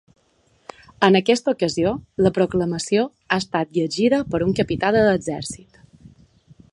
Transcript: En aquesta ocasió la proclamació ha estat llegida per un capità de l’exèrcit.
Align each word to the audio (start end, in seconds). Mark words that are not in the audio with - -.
En 1.07 1.17
aquesta 1.19 1.53
ocasió 1.57 1.91
la 2.27 2.31
proclamació 2.37 3.05
ha 3.31 3.39
estat 3.43 3.77
llegida 3.79 4.23
per 4.33 4.43
un 4.49 4.59
capità 4.61 4.93
de 4.97 5.07
l’exèrcit. 5.09 5.81